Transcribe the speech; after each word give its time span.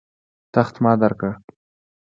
تخت 0.53 0.75
ما 0.83 0.93
درکړ. 1.01 1.31